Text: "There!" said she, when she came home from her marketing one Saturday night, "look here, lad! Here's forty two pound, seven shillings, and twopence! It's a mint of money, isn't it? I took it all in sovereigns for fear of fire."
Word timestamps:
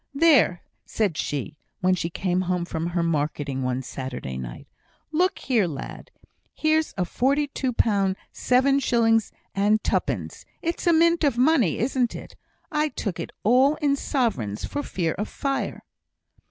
"There!" 0.15 0.63
said 0.83 1.15
she, 1.15 1.59
when 1.81 1.93
she 1.93 2.09
came 2.09 2.41
home 2.41 2.65
from 2.65 2.87
her 2.87 3.03
marketing 3.03 3.61
one 3.61 3.83
Saturday 3.83 4.35
night, 4.35 4.67
"look 5.11 5.37
here, 5.37 5.67
lad! 5.67 6.09
Here's 6.55 6.93
forty 7.05 7.45
two 7.45 7.71
pound, 7.71 8.15
seven 8.31 8.79
shillings, 8.79 9.31
and 9.53 9.83
twopence! 9.83 10.43
It's 10.63 10.87
a 10.87 10.93
mint 10.93 11.23
of 11.23 11.37
money, 11.37 11.77
isn't 11.77 12.15
it? 12.15 12.35
I 12.71 12.89
took 12.89 13.19
it 13.19 13.31
all 13.43 13.75
in 13.75 13.95
sovereigns 13.95 14.65
for 14.65 14.81
fear 14.81 15.13
of 15.19 15.29
fire." 15.29 15.83